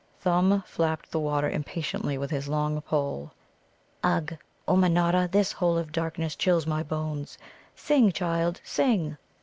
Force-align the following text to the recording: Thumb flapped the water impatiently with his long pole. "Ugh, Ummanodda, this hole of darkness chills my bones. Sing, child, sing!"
Thumb 0.19 0.63
flapped 0.65 1.11
the 1.11 1.19
water 1.19 1.47
impatiently 1.47 2.17
with 2.17 2.31
his 2.31 2.47
long 2.47 2.81
pole. 2.81 3.33
"Ugh, 4.01 4.35
Ummanodda, 4.67 5.29
this 5.29 5.51
hole 5.51 5.77
of 5.77 5.91
darkness 5.91 6.35
chills 6.35 6.65
my 6.65 6.81
bones. 6.81 7.37
Sing, 7.75 8.11
child, 8.11 8.61
sing!" 8.63 9.17